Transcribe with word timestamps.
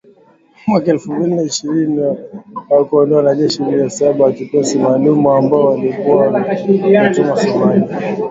mwaka 0.67 0.91
elfu 0.91 1.13
mbili 1.13 1.35
na 1.35 1.41
ishirini 1.41 1.99
wa 2.69 2.85
kuwaondoa 2.85 3.17
wanajeshi 3.17 3.61
mia 3.63 3.89
saba 3.89 4.25
wa 4.25 4.31
kikosi 4.33 4.79
maalum 4.79 5.27
ambao 5.27 5.65
walikuwa 5.65 6.15
wametumwa 6.17 7.43
Somalia 7.43 8.11